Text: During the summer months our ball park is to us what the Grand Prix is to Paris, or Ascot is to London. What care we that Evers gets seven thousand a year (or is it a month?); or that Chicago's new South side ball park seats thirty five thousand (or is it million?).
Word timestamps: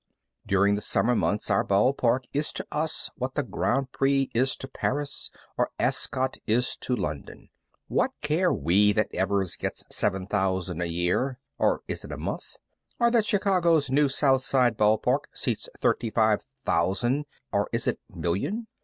During 0.47 0.73
the 0.73 0.81
summer 0.81 1.15
months 1.15 1.51
our 1.51 1.63
ball 1.63 1.93
park 1.93 2.23
is 2.33 2.51
to 2.53 2.65
us 2.71 3.11
what 3.17 3.35
the 3.35 3.43
Grand 3.43 3.91
Prix 3.91 4.31
is 4.33 4.55
to 4.55 4.67
Paris, 4.67 5.29
or 5.59 5.69
Ascot 5.79 6.37
is 6.47 6.75
to 6.77 6.95
London. 6.95 7.49
What 7.87 8.09
care 8.23 8.51
we 8.51 8.93
that 8.93 9.13
Evers 9.13 9.55
gets 9.55 9.85
seven 9.95 10.25
thousand 10.25 10.81
a 10.81 10.87
year 10.87 11.37
(or 11.59 11.83
is 11.87 12.03
it 12.03 12.11
a 12.11 12.17
month?); 12.17 12.55
or 12.99 13.11
that 13.11 13.27
Chicago's 13.27 13.91
new 13.91 14.09
South 14.09 14.43
side 14.43 14.75
ball 14.75 14.97
park 14.97 15.29
seats 15.35 15.69
thirty 15.77 16.09
five 16.09 16.39
thousand 16.65 17.27
(or 17.51 17.69
is 17.71 17.85
it 17.85 17.99
million?). 18.09 18.65